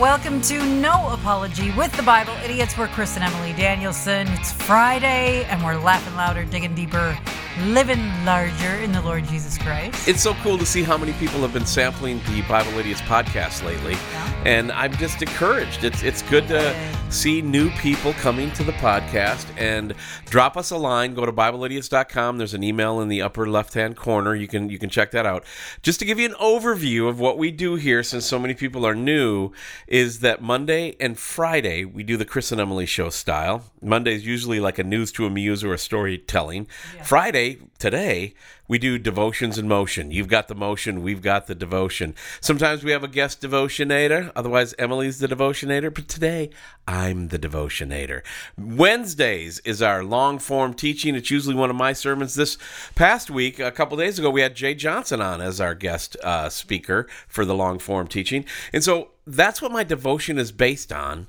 Welcome 0.00 0.40
to 0.42 0.64
No 0.64 1.10
Apology 1.10 1.72
with 1.72 1.94
the 1.94 2.02
Bible 2.02 2.32
Idiots. 2.42 2.78
We're 2.78 2.88
Chris 2.88 3.16
and 3.16 3.22
Emily 3.22 3.52
Danielson. 3.52 4.26
It's 4.28 4.50
Friday, 4.50 5.44
and 5.44 5.62
we're 5.62 5.76
laughing 5.76 6.16
louder, 6.16 6.46
digging 6.46 6.74
deeper, 6.74 7.18
living 7.58 8.00
larger 8.24 8.74
in 8.76 8.92
the 8.92 9.02
Lord 9.02 9.24
Jesus 9.24 9.58
Christ. 9.58 10.08
It's 10.08 10.22
so 10.22 10.34
cool 10.34 10.58
to 10.58 10.66
see 10.66 10.82
how 10.82 10.96
many 10.96 11.12
people 11.14 11.40
have 11.40 11.52
been 11.52 11.66
sampling 11.66 12.20
the 12.26 12.42
Bible 12.42 12.78
Idiots 12.78 13.00
podcast 13.02 13.64
lately, 13.64 13.96
and 14.44 14.70
I'm 14.72 14.92
just 14.94 15.20
encouraged. 15.22 15.84
It's 15.84 16.02
it's 16.02 16.22
good 16.22 16.46
to 16.48 16.74
see 17.10 17.42
new 17.42 17.70
people 17.70 18.12
coming 18.14 18.52
to 18.52 18.62
the 18.62 18.72
podcast 18.72 19.46
and 19.58 19.94
drop 20.26 20.56
us 20.56 20.70
a 20.70 20.76
line. 20.76 21.14
Go 21.14 21.26
to 21.26 21.32
BibleIdiots.com. 21.32 22.38
There's 22.38 22.54
an 22.54 22.62
email 22.62 23.00
in 23.00 23.08
the 23.08 23.20
upper 23.20 23.48
left-hand 23.48 23.96
corner. 23.96 24.34
You 24.34 24.46
can 24.46 24.70
you 24.70 24.78
can 24.78 24.90
check 24.90 25.10
that 25.10 25.26
out. 25.26 25.44
Just 25.82 25.98
to 26.00 26.04
give 26.04 26.18
you 26.18 26.26
an 26.26 26.34
overview 26.34 27.08
of 27.08 27.18
what 27.18 27.36
we 27.36 27.50
do 27.50 27.74
here, 27.74 28.02
since 28.02 28.24
so 28.24 28.38
many 28.38 28.54
people 28.54 28.86
are 28.86 28.94
new, 28.94 29.52
is 29.86 30.20
that 30.20 30.40
Monday 30.40 30.96
and 31.00 31.18
Friday 31.18 31.84
we 31.84 32.02
do 32.02 32.16
the 32.16 32.24
Chris 32.24 32.52
and 32.52 32.60
Emily 32.60 32.86
show 32.86 33.10
style. 33.10 33.64
Monday 33.82 34.14
is 34.14 34.26
usually 34.26 34.60
like 34.60 34.78
a 34.78 34.84
news 34.84 35.10
to 35.12 35.26
amuse 35.26 35.64
or 35.64 35.74
a 35.74 35.78
storytelling. 35.78 36.66
Friday 37.02 37.39
today 37.78 38.34
we 38.70 38.78
do 38.78 38.98
devotions 38.98 39.58
in 39.58 39.66
motion. 39.66 40.12
You've 40.12 40.28
got 40.28 40.46
the 40.46 40.54
motion, 40.54 41.02
we've 41.02 41.22
got 41.22 41.48
the 41.48 41.56
devotion. 41.56 42.14
Sometimes 42.40 42.84
we 42.84 42.92
have 42.92 43.02
a 43.02 43.08
guest 43.08 43.42
devotionator, 43.42 44.30
otherwise 44.36 44.76
Emily's 44.78 45.18
the 45.18 45.26
devotionator, 45.26 45.92
but 45.92 46.06
today 46.06 46.50
I'm 46.86 47.28
the 47.28 47.38
devotionator. 47.38 48.22
Wednesdays 48.56 49.58
is 49.60 49.82
our 49.82 50.04
long 50.04 50.38
form 50.38 50.74
teaching. 50.74 51.16
It's 51.16 51.32
usually 51.32 51.56
one 51.56 51.70
of 51.70 51.74
my 51.74 51.92
sermons. 51.92 52.36
This 52.36 52.58
past 52.94 53.28
week, 53.28 53.58
a 53.58 53.72
couple 53.72 53.96
days 53.96 54.20
ago, 54.20 54.30
we 54.30 54.40
had 54.40 54.54
Jay 54.54 54.74
Johnson 54.76 55.20
on 55.20 55.40
as 55.40 55.60
our 55.60 55.74
guest 55.74 56.16
uh, 56.22 56.48
speaker 56.48 57.08
for 57.26 57.44
the 57.44 57.56
long 57.56 57.80
form 57.80 58.06
teaching. 58.06 58.44
And 58.72 58.84
so 58.84 59.10
that's 59.26 59.60
what 59.60 59.72
my 59.72 59.82
devotion 59.82 60.38
is 60.38 60.52
based 60.52 60.92
on 60.92 61.26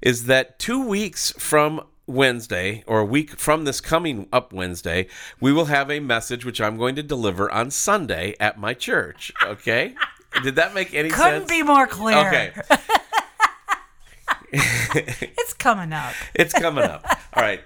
is 0.00 0.26
that 0.26 0.60
2 0.60 0.86
weeks 0.86 1.32
from 1.32 1.84
Wednesday 2.06 2.84
or 2.86 3.00
a 3.00 3.04
week 3.04 3.30
from 3.36 3.64
this 3.64 3.80
coming 3.80 4.28
up 4.32 4.52
Wednesday, 4.52 5.06
we 5.40 5.52
will 5.52 5.66
have 5.66 5.90
a 5.90 6.00
message 6.00 6.44
which 6.44 6.60
I'm 6.60 6.76
going 6.76 6.94
to 6.96 7.02
deliver 7.02 7.50
on 7.50 7.70
Sunday 7.70 8.34
at 8.38 8.58
my 8.58 8.74
church. 8.74 9.32
Okay? 9.42 9.94
Did 10.42 10.56
that 10.56 10.74
make 10.74 10.92
any 10.94 11.10
sense? 11.10 11.22
Couldn't 11.22 11.48
be 11.48 11.62
more 11.62 11.86
clear. 11.86 12.18
Okay. 12.18 12.52
It's 14.96 15.54
coming 15.54 15.92
up. 15.92 16.14
It's 16.34 16.52
coming 16.52 16.84
up. 16.84 17.04
All 17.34 17.42
right. 17.42 17.60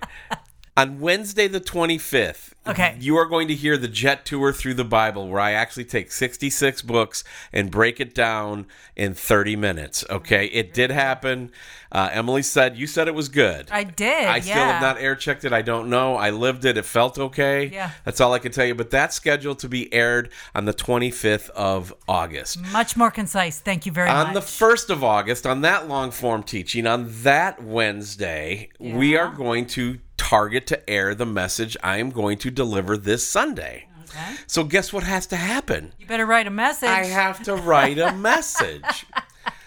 On 0.77 1.01
Wednesday, 1.01 1.47
the 1.47 1.61
25th, 1.61 2.53
Okay. 2.69 2.97
you 3.01 3.17
are 3.17 3.27
going 3.27 3.49
to 3.49 3.55
hear 3.55 3.77
the 3.77 3.89
jet 3.89 4.25
tour 4.25 4.53
through 4.53 4.75
the 4.75 4.85
Bible 4.85 5.29
where 5.29 5.41
I 5.41 5.53
actually 5.53 5.85
take 5.85 6.13
66 6.13 6.83
books 6.83 7.25
and 7.53 7.71
break 7.71 8.01
it 8.01 8.15
down 8.15 8.67
in 8.97 9.15
30 9.15 9.57
minutes. 9.57 10.05
Okay. 10.11 10.47
It 10.47 10.75
did 10.75 10.91
happen. 10.91 11.51
Uh, 11.91 12.11
Emily 12.13 12.43
said, 12.43 12.77
You 12.77 12.87
said 12.87 13.09
it 13.09 13.15
was 13.15 13.29
good. 13.29 13.71
I 13.71 13.85
did. 13.85 14.27
I 14.27 14.37
yeah. 14.37 14.41
still 14.41 14.55
have 14.55 14.83
not 14.83 14.99
air 14.99 15.17
checked 15.17 15.45
it. 15.45 15.53
I 15.53 15.63
don't 15.63 15.89
know. 15.89 16.17
I 16.17 16.31
lived 16.31 16.65
it. 16.65 16.77
It 16.77 16.85
felt 16.85 17.19
okay. 17.19 17.67
Yeah. 17.67 17.93
That's 18.05 18.21
all 18.21 18.33
I 18.35 18.39
can 18.39 18.53
tell 18.53 18.67
you. 18.67 18.75
But 18.75 18.91
that's 18.91 19.17
scheduled 19.17 19.59
to 19.61 19.69
be 19.69 19.93
aired 19.93 20.31
on 20.55 20.67
the 20.67 20.75
25th 20.75 21.49
of 21.51 21.95
August. 22.07 22.61
Much 22.73 22.97
more 22.97 23.11
concise. 23.11 23.59
Thank 23.61 23.87
you 23.87 23.93
very 23.93 24.11
On 24.11 24.17
much. 24.17 24.27
On 24.29 24.35
the 24.35 24.41
1st 24.41 24.91
of 24.91 25.03
August, 25.03 25.47
on 25.47 25.63
that 25.63 25.89
long 25.89 26.11
form 26.11 26.43
teaching, 26.43 26.87
on 26.87 27.07
that 27.23 27.63
Wednesday, 27.63 28.69
we 28.79 29.17
are 29.17 29.31
going 29.31 29.67
to 29.69 29.99
target 30.19 30.67
to 30.67 30.91
air 30.91 31.15
the 31.15 31.25
message 31.25 31.77
I 31.83 31.97
am 31.99 32.11
going 32.11 32.37
to 32.39 32.51
deliver 32.59 32.97
this 32.97 33.27
Sunday. 33.27 33.89
Okay. 34.05 34.35
So, 34.47 34.65
guess 34.65 34.93
what 34.93 35.05
has 35.05 35.27
to 35.29 35.37
happen? 35.37 35.93
You 35.99 36.07
better 36.07 36.27
write 36.27 36.47
a 36.47 36.51
message. 36.51 36.89
I 36.89 37.05
have 37.05 37.43
to 37.45 37.55
write 37.55 37.99
a 37.99 38.13
message. 38.31 39.07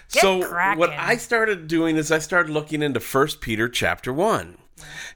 so 0.08 0.44
cracking. 0.44 0.80
what 0.80 0.90
I 0.92 1.18
started 1.18 1.68
doing 1.68 1.96
is 1.96 2.12
I 2.12 2.20
started 2.20 2.52
looking 2.52 2.82
into 2.82 3.00
First 3.00 3.40
Peter 3.42 3.70
chapter 3.70 4.12
1. 4.12 4.58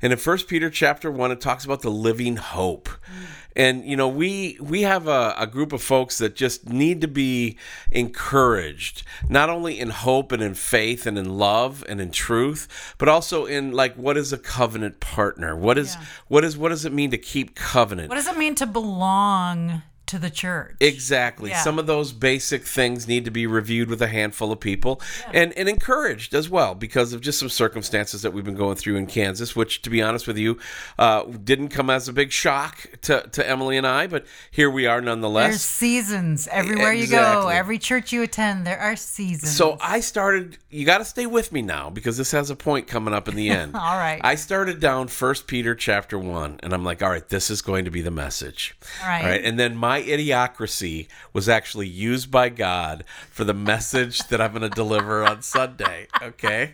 And 0.02 0.14
in 0.14 0.20
First 0.20 0.48
Peter 0.48 0.70
chapter 0.70 1.10
1 1.12 1.32
it 1.32 1.42
talks 1.42 1.66
about 1.66 1.82
the 1.82 1.90
living 1.90 2.38
hope. 2.38 2.88
Mm. 2.88 3.26
And 3.56 3.86
you 3.86 3.96
know, 3.96 4.08
we 4.10 4.58
we 4.60 4.82
have 4.82 5.08
a, 5.08 5.34
a 5.38 5.48
group 5.48 5.72
of 5.72 5.82
folks 5.82 6.18
that 6.18 6.36
just 6.36 6.68
need 6.70 7.02
to 7.02 7.08
be 7.08 7.58
encouraged, 7.92 9.04
not 9.30 9.50
only 9.50 9.80
in 9.80 9.90
hope 9.90 10.32
and 10.32 10.44
in 10.44 10.54
faith 10.56 11.06
and 11.06 11.18
in 11.18 11.38
love 11.38 11.84
and 11.88 12.02
in 12.02 12.12
truth, 12.12 12.96
but 12.98 13.08
also 13.08 13.46
in 13.46 13.72
like 13.72 13.96
what 13.96 14.18
is 14.18 14.34
a 14.34 14.38
covenant 14.38 15.00
partner? 15.00 15.56
What 15.56 15.78
is 15.78 15.96
Yeah. 15.96 16.06
what 16.28 16.44
is 16.44 16.58
what 16.58 16.70
does 16.70 16.86
it 16.86 16.94
mean 16.94 17.12
to 17.12 17.18
keep 17.18 17.56
covenant? 17.56 18.10
what 18.10 18.16
does 18.16 18.28
it 18.28 18.38
mean 18.38 18.56
to 18.56 18.66
belong 18.66 19.82
to 20.08 20.20
the 20.20 20.30
church? 20.30 20.76
Exactly. 20.80 21.50
Yeah. 21.52 21.62
Some 21.62 21.80
of 21.80 21.88
those 21.88 22.12
basic 22.12 22.64
things 22.64 23.08
need 23.08 23.26
to 23.26 23.32
be 23.32 23.48
reviewed 23.48 23.90
with 23.90 24.02
a 24.02 24.08
handful 24.08 24.52
of 24.52 24.60
people 24.60 25.02
and, 25.34 25.54
and 25.54 25.68
encouraged 25.70 26.34
as 26.34 26.50
well 26.50 26.76
because 26.76 27.14
of 27.14 27.22
just 27.22 27.40
some 27.40 27.50
circumstances 27.50 28.22
that 28.22 28.34
we've 28.34 28.46
been 28.46 28.56
going 28.56 28.76
through 28.76 28.96
in 28.96 29.08
Kansas, 29.08 29.56
which, 29.56 29.82
to 29.84 29.90
be 29.90 30.02
honest 30.02 30.28
with 30.28 30.38
you, 30.38 30.58
uh, 30.98 31.24
didn't 31.24 31.70
come 31.70 31.90
as 31.90 32.08
a 32.08 32.14
big 32.14 32.32
shock 32.32 32.88
to, 33.02 33.28
to 33.32 33.48
Emily 33.48 33.78
and 33.78 33.88
I, 33.88 34.08
but 34.08 34.26
here 34.52 34.70
we 34.70 34.86
are 34.86 34.98
There's 34.98 35.06
nonetheless. 35.06 35.62
seasons 35.62 36.48
everywhere 36.52 36.94
you 36.94 37.08
go. 37.08 37.48
Every 37.50 37.78
church 37.78 38.12
you 38.12 38.22
attend, 38.24 38.66
there 38.66 38.80
are 38.80 38.96
seasons. 38.96 39.56
So 39.56 39.78
I 39.82 40.00
started. 40.00 40.58
You 40.70 40.86
got 40.86 41.00
to 41.00 41.06
stay 41.06 41.26
with 41.26 41.52
me 41.52 41.62
now 41.62 41.90
because 41.90 42.18
this 42.18 42.32
has 42.32 42.50
a 42.50 42.56
point 42.56 42.88
coming 42.88 43.14
up 43.14 43.28
in 43.28 43.36
the 43.36 43.50
end. 43.50 43.76
All 43.76 43.98
right. 43.98 44.20
I 44.24 44.36
started 44.36 44.80
down 44.80 45.08
First 45.08 45.48
Peter 45.48 45.76
chapter 45.76 46.18
one, 46.18 46.60
and 46.64 46.74
I'm 46.74 46.84
like, 46.84 47.02
all 47.02 47.10
right, 47.10 47.28
this 47.28 47.50
is 47.50 47.62
going 47.62 47.86
to 47.86 47.92
be 47.92 48.02
the 48.02 48.12
message. 48.12 48.76
All 49.02 49.08
right. 49.08 49.22
All 49.24 49.30
right. 49.30 49.44
And 49.44 49.60
then 49.60 49.76
my 49.78 49.95
idiocracy 50.02 51.08
was 51.34 51.48
actually 51.50 51.88
used 51.88 52.32
by 52.32 52.50
God 52.50 53.04
for 53.30 53.44
the 53.44 53.54
message 53.54 54.20
that 54.30 54.40
I'm 54.42 54.52
going 54.52 54.62
to 54.64 54.70
deliver 54.70 55.24
on 55.24 55.42
Sunday. 55.42 56.08
Okay. 56.22 56.72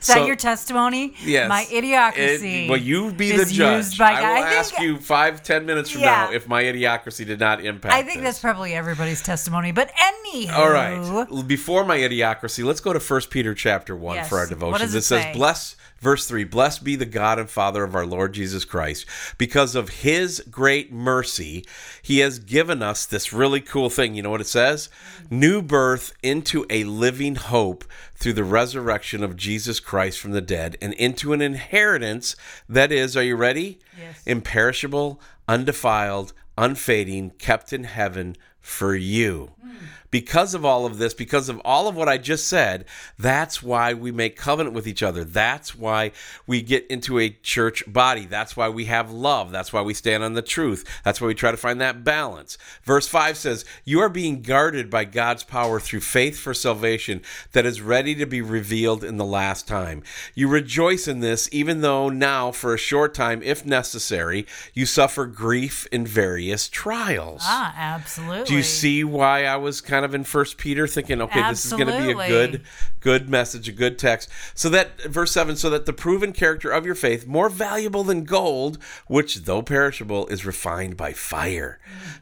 Is 0.00 0.06
that 0.08 0.26
your 0.26 0.36
testimony? 0.36 1.14
Yes. 1.24 1.48
My 1.48 1.64
idiocracy. 1.64 2.64
It- 2.66 2.70
well, 2.70 2.78
you 2.78 3.12
be 3.12 3.32
the 3.32 3.44
judge. 3.44 3.86
used 3.86 3.98
by 3.98 4.12
I 4.12 4.20
God. 4.20 4.28
will 4.28 4.36
I 4.36 4.42
think- 4.48 4.60
ask 4.60 4.78
you 4.80 4.98
five, 4.98 5.42
ten 5.42 5.66
minutes 5.66 5.90
from 5.90 6.02
Yeah. 6.02 6.26
now 6.28 6.32
if 6.32 6.48
my 6.48 6.62
idiocracy 6.62 7.26
did 7.26 7.40
not 7.40 7.64
impact. 7.64 7.94
I 7.94 8.02
think 8.02 8.18
this. 8.18 8.24
that's 8.24 8.38
probably 8.40 8.74
everybody's 8.74 9.22
testimony. 9.22 9.72
But 9.72 9.90
anyhow. 9.98 10.60
All 10.62 10.70
right. 10.70 11.46
Before 11.46 11.84
my 11.84 11.98
idiocracy, 11.98 12.64
let's 12.64 12.80
go 12.80 12.92
to 12.92 13.00
1 13.00 13.30
Peter 13.30 13.54
chapter 13.54 13.94
1 13.96 14.16
Yes. 14.16 14.28
for 14.28 14.38
our 14.38 14.46
does 14.86 14.94
it 14.94 14.98
it 14.98 15.02
says. 15.04 15.36
Bless, 15.36 15.76
verse 16.02 16.26
3 16.26 16.44
Blessed 16.44 16.84
be 16.84 16.96
the 16.96 17.06
God 17.06 17.38
and 17.38 17.48
Father 17.48 17.84
of 17.84 17.94
our 17.94 18.04
Lord 18.04 18.34
Jesus 18.34 18.66
Christ. 18.66 19.06
Because 19.38 19.74
of 19.74 19.88
his 19.88 20.44
great 20.50 20.92
mercy, 20.92 21.64
he 22.02 22.18
has 22.18 22.38
given 22.38 22.82
us 22.82 23.06
this 23.06 23.32
really 23.32 23.60
cool 23.60 23.88
thing. 23.88 24.14
You 24.14 24.22
know 24.22 24.30
what 24.30 24.42
it 24.42 24.46
says? 24.46 24.90
New 25.30 25.62
birth 25.62 26.12
into 26.22 26.66
a 26.68 26.84
living 26.84 27.36
hope 27.36 27.84
through 28.14 28.34
the 28.34 28.44
resurrection 28.44 29.24
of 29.24 29.36
Jesus 29.36 29.80
Christ 29.80 30.20
from 30.20 30.32
the 30.32 30.42
dead 30.42 30.76
and 30.82 30.92
into 30.94 31.32
an 31.32 31.40
inheritance 31.40 32.36
that 32.68 32.92
is, 32.92 33.16
are 33.16 33.22
you 33.22 33.36
ready? 33.36 33.78
Yes. 33.98 34.22
Imperishable, 34.26 35.20
undefiled, 35.48 36.32
unfading, 36.58 37.30
kept 37.38 37.72
in 37.72 37.84
heaven 37.84 38.36
for 38.60 38.94
you. 38.94 39.52
Hmm. 39.62 39.76
Because 40.12 40.54
of 40.54 40.64
all 40.64 40.86
of 40.86 40.98
this, 40.98 41.14
because 41.14 41.48
of 41.48 41.60
all 41.64 41.88
of 41.88 41.96
what 41.96 42.08
I 42.08 42.18
just 42.18 42.46
said, 42.46 42.84
that's 43.18 43.62
why 43.62 43.94
we 43.94 44.12
make 44.12 44.36
covenant 44.36 44.76
with 44.76 44.86
each 44.86 45.02
other. 45.02 45.24
That's 45.24 45.74
why 45.74 46.12
we 46.46 46.62
get 46.62 46.86
into 46.86 47.18
a 47.18 47.30
church 47.30 47.82
body. 47.90 48.26
That's 48.26 48.56
why 48.56 48.68
we 48.68 48.84
have 48.84 49.10
love. 49.10 49.50
That's 49.50 49.72
why 49.72 49.82
we 49.82 49.94
stand 49.94 50.22
on 50.22 50.34
the 50.34 50.42
truth. 50.42 50.86
That's 51.02 51.20
why 51.20 51.26
we 51.26 51.34
try 51.34 51.50
to 51.50 51.56
find 51.56 51.80
that 51.80 52.04
balance. 52.04 52.58
Verse 52.84 53.08
5 53.08 53.36
says, 53.36 53.64
You 53.84 54.00
are 54.00 54.10
being 54.10 54.42
guarded 54.42 54.90
by 54.90 55.06
God's 55.06 55.42
power 55.42 55.80
through 55.80 56.00
faith 56.00 56.38
for 56.38 56.52
salvation 56.52 57.22
that 57.52 57.64
is 57.64 57.80
ready 57.80 58.14
to 58.16 58.26
be 58.26 58.42
revealed 58.42 59.02
in 59.02 59.16
the 59.16 59.24
last 59.24 59.66
time. 59.66 60.02
You 60.34 60.46
rejoice 60.46 61.08
in 61.08 61.20
this, 61.20 61.48
even 61.52 61.80
though 61.80 62.10
now, 62.10 62.52
for 62.52 62.74
a 62.74 62.78
short 62.78 63.14
time, 63.14 63.42
if 63.42 63.64
necessary, 63.64 64.46
you 64.74 64.84
suffer 64.84 65.24
grief 65.24 65.86
in 65.90 66.06
various 66.06 66.68
trials. 66.68 67.40
Ah, 67.44 67.74
absolutely. 67.74 68.44
Do 68.44 68.54
you 68.54 68.62
see 68.62 69.04
why 69.04 69.46
I 69.46 69.56
was 69.56 69.80
kind 69.80 70.01
of 70.04 70.14
in 70.14 70.24
First 70.24 70.58
Peter 70.58 70.86
thinking, 70.86 71.20
okay, 71.22 71.48
this 71.48 71.64
is 71.66 71.72
going 71.72 71.86
to 71.86 71.98
be 71.98 72.10
a 72.10 72.28
good, 72.28 72.62
good 73.00 73.28
message, 73.28 73.68
a 73.68 73.72
good 73.72 73.98
text. 73.98 74.28
So 74.54 74.68
that 74.70 75.02
verse 75.02 75.32
seven, 75.32 75.56
so 75.56 75.70
that 75.70 75.86
the 75.86 75.92
proven 75.92 76.32
character 76.32 76.70
of 76.70 76.84
your 76.86 76.94
faith, 76.94 77.26
more 77.26 77.48
valuable 77.48 78.04
than 78.04 78.24
gold, 78.24 78.78
which 79.06 79.44
though 79.44 79.62
perishable 79.62 80.26
is 80.28 80.44
refined 80.46 80.96
by 80.96 81.12
fire, 81.12 81.78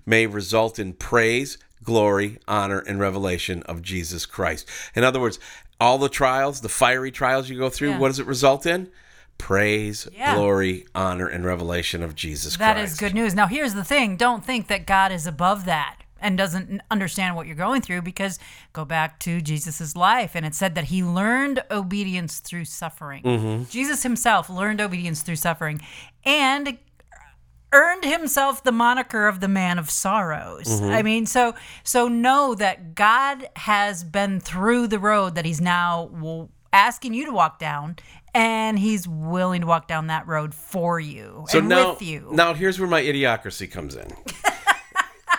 may 0.07 0.27
result 0.27 0.79
in 0.79 0.93
praise, 0.95 1.59
glory, 1.83 2.39
honor, 2.47 2.79
and 2.81 3.01
revelation 3.01 3.63
of 3.65 3.83
Jesus 3.83 4.27
Christ. 4.27 4.69
In 4.95 5.05
other 5.05 5.21
words, 5.21 5.39
all 5.81 5.97
the 5.99 6.09
trials, 6.11 6.61
the 6.61 6.69
fiery 6.69 7.11
trials 7.11 7.49
you 7.49 7.59
go 7.59 7.71
through, 7.71 7.91
Yeah. 7.91 7.99
what 7.99 8.09
does 8.09 8.19
it 8.19 8.27
result 8.27 8.67
in? 8.67 8.91
Praise, 9.39 10.07
Yeah. 10.13 10.35
glory, 10.35 10.87
honor, 10.95 11.27
and 11.27 11.47
revelation 11.47 12.03
of 12.03 12.15
Jesus 12.15 12.59
That 12.59 12.75
Christ. 12.75 12.93
is 12.93 12.99
good 12.99 13.15
news. 13.15 13.35
Now, 13.35 13.47
here's 13.47 13.73
the 13.73 13.85
thing 13.85 14.17
don't 14.17 14.45
think 14.45 14.67
that 14.67 14.85
God 14.87 15.11
is 15.13 15.27
above 15.27 15.65
that 15.65 15.97
and 16.21 16.37
doesn't 16.37 16.81
understand 16.91 17.37
what 17.37 17.47
you're 17.47 17.57
going 17.57 17.83
through 17.83 18.03
because 18.03 18.39
go 18.73 18.85
back 18.85 19.19
to 19.21 19.41
Jesus' 19.41 19.97
life 19.97 20.35
and 20.35 20.45
it 20.47 20.55
said 20.55 20.75
that 20.75 20.85
he 20.85 21.03
learned 21.03 21.63
obedience 21.71 22.39
through 22.39 22.65
suffering. 22.67 23.23
Mm-hmm. 23.23 23.65
Jesus 23.71 24.03
himself 24.03 24.49
learned 24.51 24.81
obedience 24.81 25.23
through 25.23 25.37
suffering. 25.37 25.81
And 26.25 26.79
earned 27.73 28.05
himself 28.05 28.63
the 28.65 28.73
moniker 28.73 29.29
of 29.29 29.41
the 29.41 29.49
man 29.49 29.79
of 29.79 29.91
sorrows. 29.91 30.67
Mm-hmm. 30.67 30.91
I 30.91 31.03
mean, 31.03 31.27
so 31.27 31.55
so 31.85 32.09
know 32.09 32.55
that 32.57 32.95
God 32.95 33.49
has 33.57 34.03
been 34.03 34.41
through 34.41 34.89
the 34.89 34.99
road 34.99 35.37
that 35.37 35.45
he's 35.45 35.61
now 35.61 36.49
asking 36.73 37.15
you 37.15 37.27
to 37.27 37.33
walk 37.33 37.59
down 37.59 37.97
and 38.35 38.79
he's 38.79 39.09
willing 39.09 39.61
to 39.61 39.67
walk 39.67 39.89
down 39.89 40.07
that 40.07 40.27
road 40.27 40.55
for 40.55 41.01
you 41.01 41.45
So 41.49 41.59
and 41.59 41.69
now, 41.69 41.91
with 41.91 42.03
you. 42.03 42.29
now 42.33 42.55
here's 42.55 42.79
where 42.79 42.89
my 42.89 43.03
idiocracy 43.03 43.71
comes 43.71 43.97
in. 43.97 44.09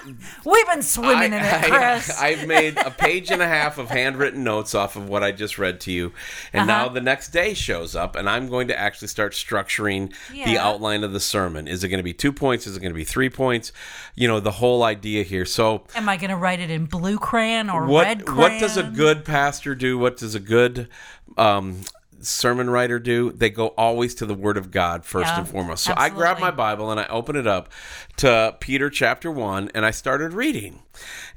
We've 0.46 0.68
been 0.68 0.82
swimming 0.82 1.34
in 1.34 1.44
it, 1.44 1.64
Chris. 1.64 2.10
I, 2.22 2.34
have 2.34 2.48
made 2.48 2.78
a 2.78 2.92
page 2.98 3.32
and 3.32 3.42
a 3.42 3.48
half 3.48 3.78
of 3.78 3.90
handwritten 3.90 4.44
notes 4.44 4.74
off 4.76 4.96
of 4.96 5.08
what 5.10 5.24
I 5.24 5.32
just 5.32 5.58
read 5.58 5.80
to 5.82 5.92
you, 5.92 6.14
and 6.54 6.70
Uh-huh. 6.70 6.84
now 6.84 6.90
the 6.90 7.02
next 7.02 7.30
day 7.30 7.54
shows 7.54 7.96
up, 7.96 8.16
and 8.16 8.30
I'm 8.30 8.50
going 8.50 8.68
to 8.70 8.80
actually 8.80 9.08
start 9.10 9.34
structuring 9.34 10.14
the 10.32 10.58
outline 10.58 11.04
of 11.04 11.14
the 11.14 11.20
sermon. 11.20 11.68
Is 11.68 11.84
it 11.84 11.90
going 11.90 12.00
to 12.00 12.04
be 12.04 12.14
two 12.14 12.34
points? 12.34 12.68
Is 12.68 12.76
it 12.78 12.80
going 12.80 12.94
to 12.94 12.98
be 12.98 13.04
three 13.06 13.30
points? 13.30 13.72
You 14.16 14.28
know, 14.28 14.40
the 14.40 14.52
whole 14.52 14.84
idea 14.84 15.24
here. 15.24 15.46
So, 15.46 15.84
Am 15.96 16.10
I 16.10 16.18
going 16.18 16.30
to 16.32 16.38
write 16.38 16.60
it 16.60 16.70
in 16.72 16.86
blue 16.86 17.18
crayon 17.18 17.70
or 17.70 17.86
what 17.86 18.06
red 18.06 18.26
crayon? 18.26 18.38
what 18.54 18.60
does 18.60 18.78
a 18.78 18.84
good 18.84 19.24
pastor 19.26 19.76
do? 19.76 19.98
What 19.98 20.18
does 20.18 20.36
a 20.36 20.40
good 20.40 20.88
um, 21.38 21.82
sermon 22.24 22.70
writer 22.70 23.00
do? 23.00 23.32
They 23.32 23.50
go 23.50 23.68
always 23.70 24.16
to 24.16 24.26
the 24.26 24.34
Word 24.34 24.58
of 24.58 24.72
God 24.72 25.06
first 25.06 25.28
Yeah, 25.28 25.40
and 25.40 25.48
foremost. 25.48 25.84
So 25.84 25.94
I 25.96 26.10
grab 26.10 26.40
my 26.40 26.52
Bible 26.52 26.92
and 26.92 27.00
I 27.00 27.06
open 27.08 27.36
it 27.36 27.48
up 27.48 27.70
to 28.18 28.56
Peter 28.60 28.90
chapter 28.90 29.32
one, 29.32 29.72
and 29.74 29.86
I 29.86 29.92
started 29.92 30.34
reading. 30.34 30.80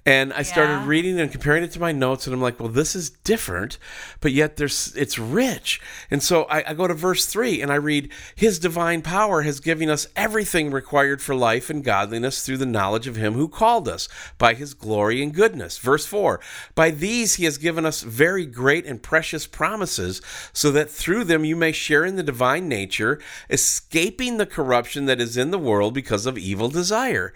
And 0.06 0.34
I 0.34 0.42
started 0.42 0.86
reading 0.86 1.19
and 1.19 1.32
comparing 1.32 1.64
it 1.64 1.70
to 1.72 1.81
my 1.81 1.92
notes, 1.92 2.26
and 2.26 2.34
I'm 2.34 2.42
like, 2.42 2.60
well, 2.60 2.69
this 2.69 2.94
is 2.94 3.08
different, 3.08 3.78
but 4.20 4.32
yet 4.32 4.56
there's 4.56 4.94
it's 4.96 5.19
rich. 5.19 5.81
And 6.10 6.22
so 6.22 6.44
I, 6.44 6.70
I 6.70 6.75
go 6.75 6.86
to 6.86 6.92
verse 6.92 7.25
three 7.25 7.62
and 7.62 7.72
I 7.72 7.76
read, 7.76 8.10
His 8.34 8.58
divine 8.58 9.00
power 9.00 9.42
has 9.42 9.60
given 9.60 9.88
us 9.88 10.06
everything 10.14 10.70
required 10.70 11.22
for 11.22 11.34
life 11.34 11.70
and 11.70 11.82
godliness 11.82 12.44
through 12.44 12.58
the 12.58 12.66
knowledge 12.66 13.06
of 13.06 13.16
Him 13.16 13.32
who 13.32 13.48
called 13.48 13.88
us 13.88 14.08
by 14.36 14.52
His 14.52 14.75
glory 14.75 15.22
and 15.22 15.32
goodness. 15.32 15.78
Verse 15.78 16.04
four, 16.04 16.38
by 16.75 16.90
these 16.90 17.36
He 17.36 17.44
has 17.44 17.56
given 17.56 17.86
us 17.86 18.02
very 18.02 18.44
great 18.44 18.84
and 18.84 19.02
precious 19.02 19.46
promises, 19.46 20.20
so 20.52 20.70
that 20.74 20.90
through 20.90 21.24
them 21.24 21.44
you 21.44 21.56
may 21.56 21.72
share 21.72 22.04
in 22.04 22.16
the 22.16 22.22
divine 22.22 22.68
nature, 22.68 23.20
escaping 23.48 24.36
the 24.36 24.46
corruption 24.46 25.06
that 25.06 25.20
is 25.20 25.36
in 25.36 25.50
the 25.50 25.58
world 25.58 25.94
because 25.94 26.26
of 26.26 26.36
evil 26.36 26.68
desire. 26.68 27.32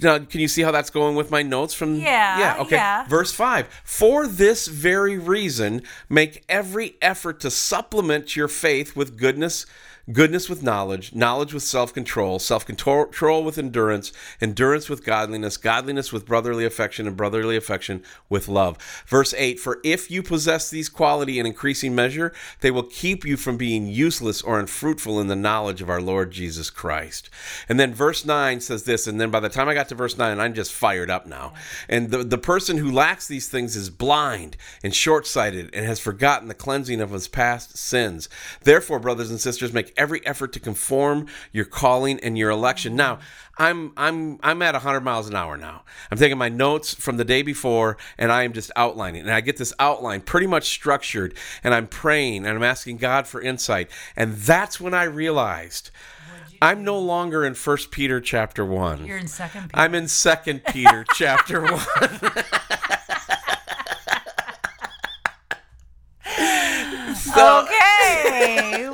Now, 0.00 0.18
can 0.18 0.40
you 0.40 0.48
see 0.48 0.62
how 0.62 0.70
that's 0.72 0.90
going 0.90 1.14
with 1.14 1.30
my 1.30 1.42
notes 1.42 1.74
from? 1.74 1.94
Yeah, 1.96 2.38
Yeah. 2.38 2.56
Okay. 2.62 2.76
yeah. 2.76 3.06
Verse 3.06 3.32
5 3.32 3.68
For 3.84 4.26
this 4.26 4.66
very 4.66 5.16
reason, 5.16 5.82
make 6.08 6.44
every 6.48 6.96
effort 7.00 7.40
to 7.40 7.50
supplement 7.50 8.34
your 8.34 8.48
faith 8.48 8.96
with 8.96 9.16
goodness, 9.16 9.64
goodness 10.10 10.48
with 10.48 10.62
knowledge, 10.62 11.14
knowledge 11.14 11.54
with 11.54 11.62
self 11.62 11.92
control, 11.92 12.38
self 12.38 12.66
control 12.66 13.44
with 13.44 13.58
endurance, 13.58 14.12
endurance 14.40 14.88
with 14.88 15.04
godliness, 15.04 15.56
godliness 15.56 16.12
with 16.12 16.26
brotherly 16.26 16.64
affection, 16.64 17.06
and 17.06 17.16
brotherly 17.16 17.56
affection 17.56 18.02
with 18.28 18.48
love. 18.48 18.78
Verse 19.06 19.34
8 19.36 19.60
For 19.60 19.80
if 19.84 20.10
you 20.10 20.22
possess 20.22 20.70
these 20.70 20.88
quality 20.88 21.38
in 21.38 21.46
increasing 21.46 21.94
measure, 21.94 22.32
they 22.60 22.70
will 22.70 22.82
keep 22.82 23.24
you 23.24 23.36
from 23.36 23.56
being 23.56 23.86
useless 23.86 24.42
or 24.42 24.58
unfruitful 24.58 25.20
in 25.20 25.28
the 25.28 25.36
knowledge 25.36 25.82
of 25.82 25.90
our 25.90 26.00
Lord 26.00 26.30
Jesus 26.30 26.70
Christ. 26.70 27.30
And 27.68 27.78
then 27.78 27.94
verse 27.94 28.24
9 28.24 28.60
says 28.60 28.84
this, 28.84 29.06
and 29.06 29.20
then 29.20 29.30
by 29.30 29.40
the 29.40 29.48
time 29.48 29.68
I 29.68 29.74
got 29.74 29.88
to 29.90 29.94
verse 29.94 30.18
9, 30.18 30.40
I'm 30.40 30.54
just 30.54 30.72
fired 30.72 31.10
up 31.10 31.26
now. 31.26 31.52
And 31.88 32.10
the, 32.10 32.24
the 32.24 32.38
person 32.38 32.78
who 32.78 32.90
lacks 32.90 33.26
these 33.26 33.48
things 33.48 33.76
is 33.76 33.90
blind 33.90 34.56
and 34.82 34.94
short 34.94 35.26
sighted 35.26 35.70
and 35.74 35.86
has 35.86 36.00
forgotten 36.00 36.48
the 36.48 36.54
cleansing 36.54 37.00
of 37.00 37.10
his 37.10 37.28
past 37.28 37.76
sins. 37.76 38.28
Therefore, 38.62 38.98
brothers 38.98 39.30
and 39.30 39.40
sisters, 39.40 39.72
make 39.72 39.92
every 40.02 40.26
effort 40.26 40.52
to 40.52 40.58
conform 40.58 41.28
your 41.52 41.64
calling 41.64 42.18
and 42.20 42.36
your 42.36 42.50
election. 42.50 42.96
Now, 42.96 43.20
I'm 43.56 43.92
I'm 43.96 44.40
I'm 44.42 44.60
at 44.60 44.74
100 44.74 45.00
miles 45.00 45.28
an 45.28 45.36
hour 45.36 45.56
now. 45.56 45.84
I'm 46.10 46.18
taking 46.18 46.38
my 46.38 46.48
notes 46.48 46.92
from 46.92 47.18
the 47.18 47.24
day 47.24 47.42
before 47.42 47.96
and 48.18 48.32
I 48.32 48.42
am 48.42 48.52
just 48.52 48.72
outlining. 48.74 49.22
And 49.22 49.30
I 49.30 49.40
get 49.40 49.58
this 49.58 49.72
outline 49.78 50.22
pretty 50.22 50.48
much 50.48 50.64
structured 50.64 51.34
and 51.62 51.72
I'm 51.72 51.86
praying 51.86 52.46
and 52.46 52.56
I'm 52.56 52.64
asking 52.64 52.96
God 52.96 53.28
for 53.28 53.40
insight. 53.40 53.88
And 54.16 54.34
that's 54.34 54.80
when 54.80 54.92
I 54.92 55.04
realized 55.04 55.92
I'm 56.60 56.82
no 56.82 56.98
longer 56.98 57.44
in 57.44 57.54
First 57.54 57.92
Peter 57.92 58.20
chapter 58.20 58.64
1. 58.64 59.06
You're 59.06 59.18
in 59.18 59.28
second 59.28 59.62
Peter. 59.62 59.74
I'm 59.74 59.94
in 59.94 60.08
Second 60.08 60.64
Peter 60.64 61.04
chapter 61.14 61.62
1. 61.62 61.72
so, 67.14 67.64
okay. 67.64 68.91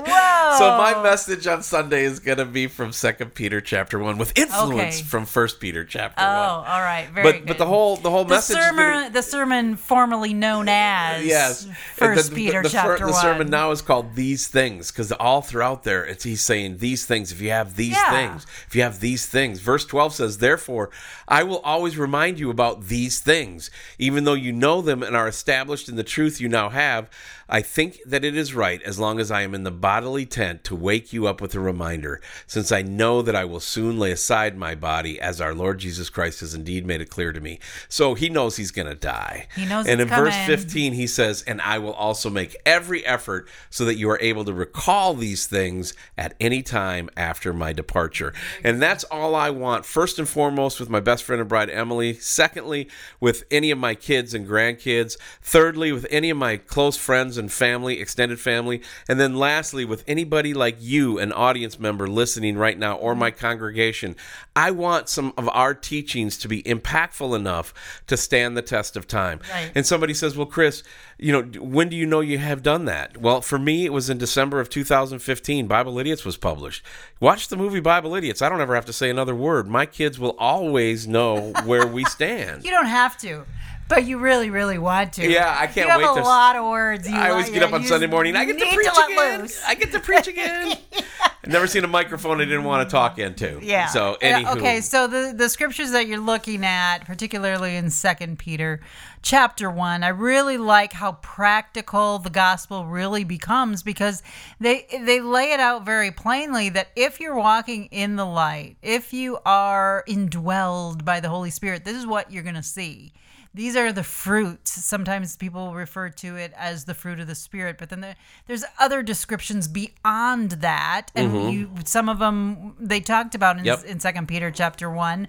So 0.58 0.76
my 0.78 0.94
oh. 0.96 1.02
message 1.02 1.46
on 1.46 1.62
Sunday 1.62 2.04
is 2.04 2.20
going 2.20 2.38
to 2.38 2.44
be 2.44 2.66
from 2.66 2.92
Second 2.92 3.34
Peter 3.34 3.60
chapter 3.60 3.98
1 3.98 4.18
with 4.18 4.36
influence 4.36 4.98
Okay. 4.98 5.02
from 5.04 5.24
First 5.26 5.60
Peter 5.60 5.84
chapter 5.84 6.22
oh, 6.22 6.26
one. 6.26 6.36
Oh, 6.36 6.70
all 6.72 6.80
right. 6.80 7.08
Very 7.12 7.24
but 7.24 7.32
good. 7.38 7.46
but 7.46 7.58
the 7.58 7.66
whole 7.66 7.96
the 7.96 8.10
whole 8.10 8.24
the 8.24 8.34
message 8.34 8.56
is 8.58 8.64
sermon, 8.64 8.92
gonna- 8.92 9.10
the 9.10 9.22
sermon 9.22 9.76
formerly 9.76 10.34
known 10.34 10.68
as 10.68 11.24
Yes, 11.24 11.66
First 11.96 12.30
The- 12.30 12.34
the- 12.34 12.36
Peter 12.36 12.62
the, 12.62 12.68
fir- 12.68 12.74
chapter 12.74 13.04
one. 13.04 13.12
the 13.12 13.20
sermon 13.20 13.50
now 13.50 13.70
is 13.70 13.82
called 13.82 14.14
"These 14.14 14.48
Things" 14.48 14.90
because 14.90 15.12
all 15.12 15.42
throughout 15.42 15.84
there, 15.84 16.04
it's 16.04 16.24
he's 16.24 16.42
saying 16.42 16.78
these 16.78 17.06
things. 17.06 17.32
If 17.32 17.40
you 17.40 17.50
have 17.50 17.76
these 17.76 17.92
Yeah. 17.96 18.10
things, 18.10 18.46
if 18.66 18.74
you 18.74 18.82
have 18.82 19.00
these 19.00 19.26
things, 19.26 19.60
verse 19.60 19.84
twelve 19.84 20.14
says, 20.14 20.38
"Therefore, 20.38 20.90
I 21.26 21.42
will 21.42 21.60
always 21.60 21.96
remind 21.96 22.38
you 22.38 22.50
about 22.50 22.88
these 22.88 23.20
things, 23.20 23.70
even 23.98 24.24
though 24.24 24.34
you 24.34 24.52
know 24.52 24.80
them 24.80 25.02
and 25.02 25.14
are 25.16 25.28
established 25.28 25.88
in 25.88 25.96
the 25.96 26.04
truth 26.04 26.40
you 26.40 26.48
now 26.48 26.68
have. 26.70 27.08
I 27.50 27.62
think 27.62 28.00
that 28.04 28.26
it 28.26 28.36
is 28.36 28.52
right, 28.54 28.82
as 28.82 28.98
long 28.98 29.18
as 29.18 29.30
I 29.30 29.40
am 29.40 29.54
in 29.54 29.62
the 29.64 29.70
bodily 29.70 30.26
tent, 30.26 30.47
to 30.56 30.74
wake 30.74 31.12
you 31.12 31.26
up 31.26 31.40
with 31.40 31.54
a 31.54 31.60
reminder, 31.60 32.20
since 32.46 32.72
I 32.72 32.82
know 32.82 33.22
that 33.22 33.36
I 33.36 33.44
will 33.44 33.60
soon 33.60 33.98
lay 33.98 34.12
aside 34.12 34.56
my 34.56 34.74
body, 34.74 35.20
as 35.20 35.40
our 35.40 35.54
Lord 35.54 35.78
Jesus 35.78 36.10
Christ 36.10 36.40
has 36.40 36.54
indeed 36.54 36.86
made 36.86 37.00
it 37.00 37.10
clear 37.10 37.32
to 37.32 37.40
me. 37.40 37.58
So 37.88 38.14
he 38.14 38.28
knows 38.28 38.56
he's 38.56 38.70
going 38.70 38.88
to 38.88 38.94
die. 38.94 39.46
He 39.54 39.66
knows 39.66 39.86
And 39.86 40.00
in 40.00 40.08
verse 40.08 40.36
15, 40.46 40.92
he 40.94 41.06
says, 41.06 41.42
And 41.42 41.60
I 41.60 41.78
will 41.78 41.92
also 41.92 42.30
make 42.30 42.56
every 42.64 43.04
effort 43.04 43.48
so 43.70 43.84
that 43.84 43.96
you 43.96 44.08
are 44.10 44.18
able 44.20 44.44
to 44.44 44.52
recall 44.52 45.14
these 45.14 45.46
things 45.46 45.94
at 46.16 46.34
any 46.40 46.62
time 46.62 47.10
after 47.16 47.52
my 47.52 47.72
departure. 47.72 48.32
And 48.64 48.80
that's 48.80 49.04
all 49.04 49.34
I 49.34 49.50
want, 49.50 49.84
first 49.84 50.18
and 50.18 50.28
foremost, 50.28 50.80
with 50.80 50.88
my 50.88 51.00
best 51.00 51.24
friend 51.24 51.40
and 51.40 51.48
bride, 51.48 51.70
Emily. 51.70 52.14
Secondly, 52.14 52.88
with 53.20 53.44
any 53.50 53.70
of 53.70 53.78
my 53.78 53.94
kids 53.94 54.34
and 54.34 54.46
grandkids. 54.46 55.16
Thirdly, 55.42 55.92
with 55.92 56.06
any 56.10 56.30
of 56.30 56.36
my 56.36 56.56
close 56.56 56.96
friends 56.96 57.36
and 57.36 57.50
family, 57.50 58.00
extended 58.00 58.40
family. 58.40 58.82
And 59.08 59.18
then 59.18 59.36
lastly, 59.36 59.84
with 59.84 60.04
anybody 60.06 60.37
like 60.42 60.76
you, 60.80 61.18
an 61.18 61.32
audience 61.32 61.78
member 61.78 62.06
listening 62.06 62.56
right 62.56 62.78
now, 62.78 62.96
or 62.96 63.14
my 63.14 63.30
congregation. 63.30 64.16
I 64.54 64.70
want 64.70 65.08
some 65.08 65.32
of 65.36 65.48
our 65.50 65.74
teachings 65.74 66.36
to 66.38 66.48
be 66.48 66.62
impactful 66.62 67.34
enough 67.36 67.74
to 68.06 68.16
stand 68.16 68.56
the 68.56 68.62
test 68.62 68.96
of 68.96 69.06
time. 69.06 69.40
Right. 69.52 69.70
And 69.74 69.86
somebody 69.86 70.14
says, 70.14 70.36
"Well, 70.36 70.46
Chris, 70.46 70.82
you 71.18 71.32
know, 71.32 71.42
when 71.60 71.88
do 71.88 71.96
you 71.96 72.06
know 72.06 72.20
you 72.20 72.38
have 72.38 72.62
done 72.62 72.84
that?" 72.86 73.16
Well, 73.16 73.40
for 73.40 73.58
me, 73.58 73.84
it 73.84 73.92
was 73.92 74.08
in 74.10 74.18
December 74.18 74.60
of 74.60 74.68
2015. 74.68 75.66
Bible 75.66 75.98
Idiots 75.98 76.24
was 76.24 76.36
published. 76.36 76.84
Watch 77.20 77.48
the 77.48 77.56
movie 77.56 77.80
Bible 77.80 78.14
Idiots. 78.14 78.42
I 78.42 78.48
don't 78.48 78.60
ever 78.60 78.74
have 78.74 78.86
to 78.86 78.92
say 78.92 79.10
another 79.10 79.34
word. 79.34 79.68
My 79.68 79.86
kids 79.86 80.18
will 80.18 80.36
always 80.38 81.06
know 81.06 81.52
where 81.64 81.86
we 81.86 82.04
stand. 82.06 82.64
You 82.64 82.70
don't 82.70 82.86
have 82.86 83.16
to, 83.18 83.44
but 83.88 84.04
you 84.06 84.18
really, 84.18 84.50
really 84.50 84.78
want 84.78 85.14
to. 85.14 85.28
Yeah, 85.28 85.54
I 85.58 85.66
can't 85.66 85.86
you 85.86 85.88
have 85.88 85.98
wait 86.00 86.10
a 86.10 86.14
to- 86.14 86.22
lot 86.22 86.56
of 86.56 86.64
words. 86.64 87.08
You 87.08 87.16
I 87.16 87.30
always 87.30 87.50
get 87.50 87.62
up 87.62 87.72
on 87.72 87.84
Sunday 87.84 88.06
morning. 88.06 88.36
I 88.36 88.44
get 88.44 88.58
to 88.58 88.74
preach 88.74 88.86
let 88.94 89.10
again. 89.10 89.40
loose. 89.40 89.62
I 89.66 89.74
get 89.74 89.92
to 89.92 90.00
preach 90.00 90.26
again. 90.28 90.76
I've 91.22 91.36
never 91.46 91.66
seen 91.66 91.84
a 91.84 91.88
microphone 91.88 92.40
I 92.40 92.44
didn't 92.44 92.64
want 92.64 92.88
to 92.88 92.92
talk 92.92 93.18
into. 93.18 93.58
Yeah. 93.62 93.86
So, 93.86 94.14
Uh, 94.14 94.18
anywho, 94.20 94.56
Okay, 94.56 94.80
so 94.80 95.06
the 95.06 95.32
the 95.36 95.48
scriptures 95.48 95.90
that 95.92 96.06
you're 96.06 96.20
looking 96.20 96.64
at, 96.64 96.98
particularly 97.06 97.76
in 97.76 97.90
Second 97.90 98.38
Peter, 98.38 98.80
chapter 99.22 99.70
one, 99.70 100.02
I 100.04 100.08
really 100.08 100.58
like 100.58 100.92
how 100.92 101.12
practical 101.12 102.18
the 102.18 102.30
gospel 102.30 102.84
really 102.86 103.24
becomes 103.24 103.82
because 103.82 104.22
they 104.60 104.86
they 105.04 105.20
lay 105.20 105.52
it 105.52 105.60
out 105.60 105.84
very 105.86 106.10
plainly 106.10 106.68
that 106.70 106.88
if 106.94 107.20
you're 107.20 107.34
walking 107.36 107.86
in 107.86 108.16
the 108.16 108.26
light, 108.26 108.76
if 108.82 109.12
you 109.12 109.38
are 109.46 110.04
indwelled 110.08 111.04
by 111.04 111.20
the 111.20 111.28
Holy 111.28 111.50
Spirit, 111.50 111.84
this 111.84 111.96
is 111.96 112.06
what 112.06 112.30
you're 112.30 112.42
gonna 112.42 112.62
see. 112.62 113.12
These 113.54 113.76
are 113.76 113.92
the 113.92 114.04
fruits. 114.04 114.70
Sometimes 114.72 115.36
people 115.36 115.74
refer 115.74 116.10
to 116.10 116.36
it 116.36 116.52
as 116.56 116.84
the 116.84 116.94
fruit 116.94 117.18
of 117.18 117.26
the 117.26 117.34
spirit, 117.34 117.76
but 117.78 117.88
then 117.88 118.00
there, 118.00 118.14
there's 118.46 118.64
other 118.78 119.02
descriptions 119.02 119.66
beyond 119.68 120.50
that, 120.52 121.06
and 121.14 121.52
you 121.52 121.70
some 121.84 122.08
of 122.08 122.18
them 122.18 122.76
they 122.78 123.00
talked 123.00 123.34
about 123.34 123.58
in, 123.58 123.64
Yep. 123.64 123.84
in 123.84 124.00
Second 124.00 124.28
Peter 124.28 124.50
chapter 124.50 124.90
one. 124.90 125.28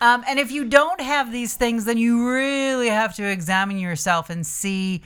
Um, 0.00 0.24
and 0.28 0.38
if 0.38 0.50
you 0.50 0.64
don't 0.64 1.00
have 1.00 1.32
these 1.32 1.54
things, 1.54 1.84
then 1.84 1.96
you 1.96 2.28
really 2.30 2.88
have 2.88 3.14
to 3.16 3.24
examine 3.24 3.78
yourself 3.78 4.30
and 4.30 4.46
see 4.46 5.02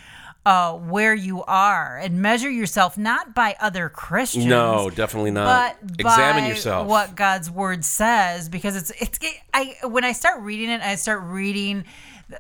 uh, 0.47 0.75
where 0.75 1.15
you 1.15 1.43
are 1.45 1.97
and 1.99 2.21
measure 2.21 2.51
yourself 2.51 2.99
not 2.99 3.35
by 3.35 3.57
other 3.61 3.89
Christians. 3.89 4.45
no, 4.47 4.91
definitely 4.91 5.31
not. 5.31 5.77
But 5.81 5.91
Examine 6.01 6.45
by 6.45 6.49
yourself. 6.49 6.87
What 6.87 7.15
God's 7.15 7.51
word 7.51 7.85
says, 7.85 8.49
because 8.49 8.77
it's 8.77 8.91
it's 9.01 9.19
I 9.55 9.77
when 9.85 10.05
I 10.05 10.13
start 10.13 10.43
reading 10.43 10.69
it, 10.71 10.81
I 10.83 10.97
start 10.97 11.23
reading 11.23 11.85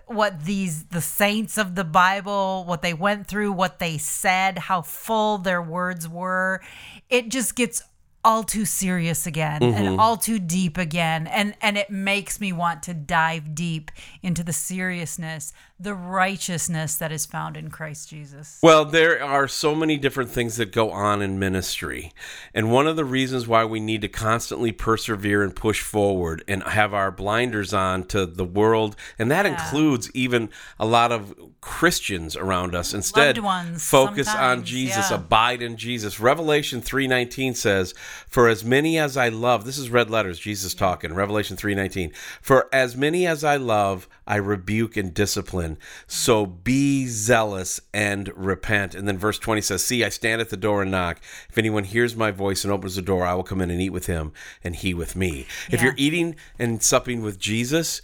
what 0.07 0.45
these 0.45 0.85
the 0.85 1.01
saints 1.01 1.59
of 1.59 1.75
the 1.75 1.85
Bible, 1.85 2.65
what 2.67 2.83
they 2.83 2.95
went 2.95 3.27
through, 3.27 3.53
what 3.53 3.79
they 3.79 3.99
said, 3.99 4.59
how 4.59 4.83
full 4.83 5.39
their 5.39 5.63
words 5.63 6.09
were. 6.09 6.63
It 7.09 7.29
just 7.29 7.55
gets 7.55 7.83
all 8.25 8.43
too 8.43 8.65
serious 8.65 9.27
again 9.27 9.63
and 9.63 9.75
mm-hmm. 9.75 10.01
all 10.01 10.17
too 10.17 10.39
deep 10.39 10.79
again 10.79 11.27
and 11.27 11.55
and 11.61 11.77
it 11.77 11.91
makes 11.91 12.41
me 12.41 12.53
want 12.53 12.83
to 12.83 12.95
dive 12.95 13.55
deep 13.55 13.91
into 14.23 14.43
the 14.43 14.53
seriousness 14.53 15.53
the 15.79 15.95
righteousness 15.95 16.97
that 16.97 17.13
is 17.13 17.27
found 17.27 17.57
in 17.57 17.71
Christ 17.71 18.09
Jesus 18.09 18.59
Well, 18.63 18.85
there 18.85 19.23
are 19.23 19.49
so 19.49 19.75
many 19.75 19.97
different 19.97 20.31
things 20.31 20.57
that 20.57 20.73
go 20.73 20.91
on 20.91 21.23
in 21.23 21.39
ministry. 21.39 22.13
And 22.55 22.73
one 22.73 22.87
of 22.87 22.97
the 22.97 23.05
reasons 23.05 23.47
why 23.47 23.65
we 23.65 23.81
need 23.81 24.01
to 24.03 24.09
constantly 24.09 24.73
persevere 24.73 25.43
and 25.43 25.55
push 25.55 25.83
forward 25.83 26.45
and 26.49 26.63
have 26.63 26.95
our 26.95 27.11
blinders 27.11 27.75
on 27.75 28.05
to 28.05 28.27
the 28.27 28.45
world, 28.45 28.97
and 29.19 29.31
that 29.31 29.47
includes 29.47 30.11
even 30.15 30.51
a 30.79 30.87
lot 30.87 31.13
of 31.13 31.35
Christians 31.61 32.37
around 32.37 32.75
us. 32.75 32.95
Instead, 32.95 33.39
focus 33.77 34.29
on 34.29 34.65
Jesus, 34.65 35.11
yeah. 35.11 35.17
abide 35.17 35.63
in 35.63 35.77
Jesus. 35.77 36.21
Revelation 36.21 36.81
3:19 36.81 37.57
says, 37.57 37.95
"For 38.29 38.49
as 38.49 38.65
many 38.65 38.99
as 38.99 39.17
I 39.17 39.29
love, 39.29 39.65
this 39.65 39.79
is 39.79 39.91
red 39.91 40.11
letters, 40.11 40.39
Jesus 40.39 40.75
talking, 40.75 41.15
Revelation 41.15 41.57
3:19. 41.57 42.13
For 42.41 42.69
as 42.73 42.97
many 42.97 43.27
as 43.27 43.45
I 43.45 43.57
love, 43.57 44.09
I 44.27 44.37
rebuke 44.37 44.97
and 44.97 45.13
discipline. 45.13 45.79
So 46.07 46.47
be 46.47 47.07
zealous 47.07 47.81
and 47.93 48.31
repent." 48.35 48.95
And 48.95 49.07
then 49.07 49.19
verse 49.19 49.39
20 49.39 49.61
says, 49.61 49.85
"See, 49.85 50.05
I 50.05 50.09
stand 50.09 50.41
at 50.41 50.51
the 50.51 50.57
door 50.57 50.83
and 50.83 50.91
knock. 50.91 51.21
If 51.49 51.59
anyone 51.59 51.85
hears 51.85 52.17
my 52.17 52.31
voice 52.31 52.65
and 52.65 52.73
opens 52.73 52.97
the 52.97 53.03
door, 53.03 53.25
I 53.25 53.35
will 53.35 53.43
come 53.43 53.61
in 53.61 53.71
and 53.71 53.81
eat 53.81 53.91
with 53.91 54.07
him 54.07 54.33
and 54.63 54.77
he 54.77 54.95
with 54.95 55.17
me." 55.17 55.47
If 55.71 55.83
you're 55.83 55.95
eating 55.97 56.37
and 56.59 56.83
supping 56.83 57.23
with 57.23 57.39
Jesus, 57.39 58.01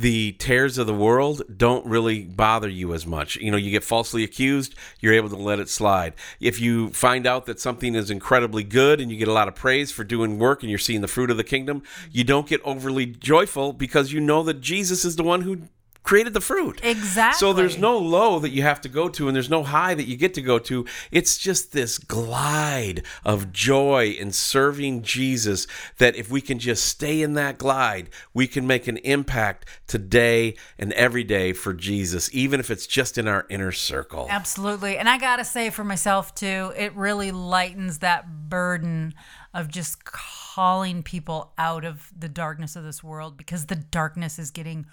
the 0.00 0.32
tears 0.32 0.78
of 0.78 0.86
the 0.86 0.94
world 0.94 1.42
don't 1.54 1.84
really 1.84 2.22
bother 2.22 2.70
you 2.70 2.94
as 2.94 3.06
much. 3.06 3.36
You 3.36 3.50
know, 3.50 3.58
you 3.58 3.70
get 3.70 3.84
falsely 3.84 4.24
accused, 4.24 4.74
you're 4.98 5.12
able 5.12 5.28
to 5.28 5.36
let 5.36 5.58
it 5.58 5.68
slide. 5.68 6.14
If 6.40 6.58
you 6.58 6.88
find 6.88 7.26
out 7.26 7.44
that 7.44 7.60
something 7.60 7.94
is 7.94 8.10
incredibly 8.10 8.64
good 8.64 8.98
and 8.98 9.10
you 9.10 9.18
get 9.18 9.28
a 9.28 9.32
lot 9.32 9.46
of 9.46 9.54
praise 9.54 9.92
for 9.92 10.02
doing 10.02 10.38
work 10.38 10.62
and 10.62 10.70
you're 10.70 10.78
seeing 10.78 11.02
the 11.02 11.08
fruit 11.08 11.30
of 11.30 11.36
the 11.36 11.44
kingdom, 11.44 11.82
you 12.10 12.24
don't 12.24 12.48
get 12.48 12.62
overly 12.64 13.04
joyful 13.04 13.74
because 13.74 14.10
you 14.10 14.20
know 14.20 14.42
that 14.42 14.62
Jesus 14.62 15.04
is 15.04 15.16
the 15.16 15.22
one 15.22 15.42
who 15.42 15.68
created 16.10 16.34
the 16.34 16.40
fruit. 16.40 16.80
Exactly. 16.82 17.38
So 17.38 17.52
there's 17.52 17.78
no 17.78 17.96
low 17.96 18.40
that 18.40 18.50
you 18.50 18.62
have 18.62 18.80
to 18.80 18.88
go 18.88 19.08
to 19.10 19.28
and 19.28 19.36
there's 19.36 19.48
no 19.48 19.62
high 19.62 19.94
that 19.94 20.08
you 20.08 20.16
get 20.16 20.34
to 20.34 20.42
go 20.42 20.58
to. 20.58 20.84
It's 21.12 21.38
just 21.38 21.70
this 21.70 22.00
glide 22.00 23.04
of 23.24 23.52
joy 23.52 24.16
in 24.18 24.32
serving 24.32 25.02
Jesus 25.02 25.68
that 25.98 26.16
if 26.16 26.28
we 26.28 26.40
can 26.40 26.58
just 26.58 26.84
stay 26.84 27.22
in 27.22 27.34
that 27.34 27.58
glide, 27.58 28.10
we 28.34 28.48
can 28.48 28.66
make 28.66 28.88
an 28.88 28.96
impact 28.96 29.66
today 29.86 30.56
and 30.80 30.92
every 30.94 31.22
day 31.22 31.52
for 31.52 31.72
Jesus, 31.72 32.28
even 32.32 32.58
if 32.58 32.72
it's 32.72 32.88
just 32.88 33.16
in 33.16 33.28
our 33.28 33.46
inner 33.48 33.70
circle. 33.70 34.26
Absolutely. 34.28 34.98
And 34.98 35.08
I 35.08 35.16
got 35.16 35.36
to 35.36 35.44
say 35.44 35.70
for 35.70 35.84
myself 35.84 36.34
too, 36.34 36.72
it 36.76 36.92
really 36.96 37.30
lightens 37.30 37.98
that 37.98 38.48
burden 38.48 39.14
of 39.54 39.68
just 39.68 40.04
calling 40.04 41.04
people 41.04 41.52
out 41.56 41.84
of 41.84 42.10
the 42.18 42.28
darkness 42.28 42.74
of 42.74 42.82
this 42.82 43.00
world 43.00 43.36
because 43.36 43.66
the 43.66 43.76
darkness 43.76 44.40
is 44.40 44.50
getting 44.50 44.86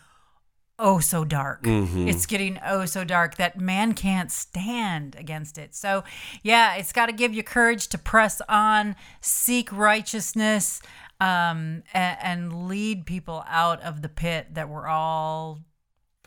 oh 0.79 0.99
so 0.99 1.25
dark. 1.25 1.61
It's 2.07 2.25
getting 2.25 2.59
oh 2.65 2.85
so 2.85 3.03
dark 3.03 3.35
that 3.37 3.59
man 3.59 3.93
can't 3.93 4.31
stand 4.31 5.15
against 5.17 5.57
it. 5.57 5.75
So, 5.75 6.03
yeah, 6.43 6.75
it's 6.75 6.91
got 6.91 7.07
to 7.07 7.13
give 7.13 7.33
you 7.33 7.43
courage 7.43 7.87
to 7.89 7.97
press 7.97 8.41
on, 8.47 8.95
seek 9.21 9.71
righteousness, 9.71 10.81
um, 11.19 11.83
and, 11.93 12.17
and 12.21 12.67
lead 12.67 13.05
people 13.05 13.43
out 13.47 13.81
of 13.81 14.01
the 14.01 14.09
pit 14.09 14.53
that 14.53 14.69
we're 14.69 14.87
all 14.87 15.59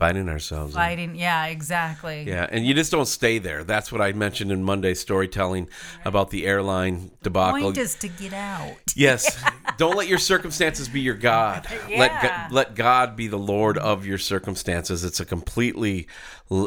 Finding 0.01 0.29
ourselves. 0.29 0.73
in. 0.73 0.79
fighting. 0.79 1.15
Yeah, 1.15 1.45
exactly. 1.45 2.23
Yeah, 2.27 2.47
and 2.49 2.65
you 2.65 2.73
just 2.73 2.91
don't 2.91 3.05
stay 3.05 3.37
there. 3.37 3.63
That's 3.63 3.91
what 3.91 4.01
I 4.01 4.11
mentioned 4.13 4.51
in 4.51 4.63
Monday's 4.63 4.99
storytelling 4.99 5.69
about 6.05 6.31
the 6.31 6.45
airline 6.47 7.11
debacle. 7.21 7.61
Point 7.61 7.77
is 7.77 7.95
to 7.95 8.07
get 8.07 8.33
out. 8.33 8.73
Yes. 8.95 9.41
Don't 9.77 9.95
let 9.95 10.07
your 10.07 10.17
circumstances 10.17 10.89
be 10.89 11.01
your 11.01 11.15
God. 11.15 11.65
Let 11.69 11.89
Yeah. 11.89 12.47
Go- 12.49 12.55
let 12.55 12.75
God 12.75 13.15
be 13.15 13.27
the 13.27 13.37
Lord 13.37 13.77
of 13.77 14.05
your 14.05 14.17
circumstances. 14.17 15.03
It's 15.03 15.19
a 15.19 15.25
completely 15.25 16.07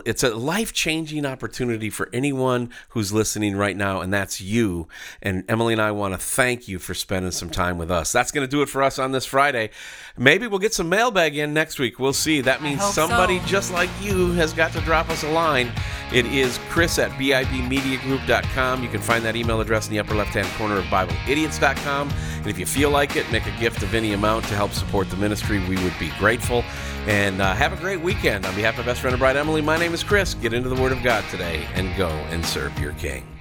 it's 0.06 0.22
a 0.22 0.34
life-changing 0.34 1.26
opportunity 1.26 1.90
for 1.90 2.08
anyone 2.10 2.70
who's 2.90 3.12
listening 3.12 3.54
right 3.54 3.76
now 3.76 4.00
and 4.00 4.14
that's 4.14 4.40
you. 4.40 4.88
And 5.20 5.44
Emily 5.46 5.74
and 5.74 5.82
I 5.82 5.90
want 5.90 6.14
to 6.14 6.18
thank 6.18 6.66
you 6.68 6.78
for 6.78 6.94
spending 6.94 7.32
some 7.32 7.50
time 7.50 7.76
with 7.76 7.90
us. 7.90 8.10
That's 8.10 8.30
going 8.30 8.46
to 8.46 8.50
do 8.50 8.62
it 8.62 8.70
for 8.70 8.82
us 8.82 8.98
on 8.98 9.12
this 9.12 9.26
Friday. 9.26 9.68
Maybe 10.16 10.46
we'll 10.46 10.58
get 10.58 10.72
some 10.72 10.88
mailbag 10.88 11.36
in 11.36 11.52
next 11.52 11.78
week. 11.78 11.98
We'll 11.98 12.14
see. 12.14 12.40
That 12.40 12.62
means 12.62 12.82
somebody 12.82 13.23
so. 13.23 13.23
Just 13.46 13.72
like 13.72 13.90
you 14.00 14.32
has 14.32 14.52
got 14.52 14.72
to 14.72 14.80
drop 14.80 15.08
us 15.10 15.22
a 15.22 15.30
line. 15.30 15.72
It 16.12 16.26
is 16.26 16.58
chris 16.68 16.98
at 16.98 17.10
bibmediagroup.com. 17.12 18.82
You 18.82 18.88
can 18.88 19.00
find 19.00 19.24
that 19.24 19.34
email 19.36 19.60
address 19.60 19.86
in 19.86 19.92
the 19.92 19.98
upper 19.98 20.14
left-hand 20.14 20.46
corner 20.58 20.76
of 20.76 20.84
bibleidiots.com. 20.84 22.10
And 22.36 22.46
if 22.46 22.58
you 22.58 22.66
feel 22.66 22.90
like 22.90 23.16
it, 23.16 23.30
make 23.32 23.46
a 23.46 23.60
gift 23.60 23.82
of 23.82 23.94
any 23.94 24.12
amount 24.12 24.44
to 24.46 24.54
help 24.54 24.72
support 24.72 25.08
the 25.10 25.16
ministry. 25.16 25.58
We 25.68 25.82
would 25.82 25.98
be 25.98 26.10
grateful. 26.18 26.62
And 27.06 27.40
uh, 27.40 27.54
have 27.54 27.72
a 27.72 27.76
great 27.76 28.00
weekend. 28.00 28.46
On 28.46 28.54
behalf 28.54 28.78
of 28.78 28.86
best 28.86 29.00
friend 29.00 29.14
and 29.14 29.20
bride 29.20 29.36
Emily, 29.36 29.62
my 29.62 29.78
name 29.78 29.94
is 29.94 30.02
Chris. 30.02 30.34
Get 30.34 30.52
into 30.52 30.68
the 30.68 30.80
Word 30.80 30.92
of 30.92 31.02
God 31.02 31.24
today 31.30 31.66
and 31.74 31.96
go 31.96 32.08
and 32.08 32.44
serve 32.44 32.78
your 32.78 32.92
King. 32.92 33.33